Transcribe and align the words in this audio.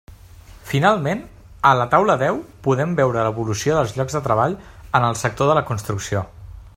Finalment, 0.69 1.19
a 1.71 1.73
la 1.79 1.85
taula 1.91 2.15
deu 2.23 2.39
podem 2.69 2.97
veure 3.01 3.27
l'evolució 3.27 3.77
dels 3.81 3.95
llocs 3.99 4.19
de 4.19 4.25
treball 4.29 4.59
en 5.01 5.09
el 5.11 5.23
sector 5.25 5.53
de 5.53 5.59
la 5.61 5.67
construcció. 5.73 6.29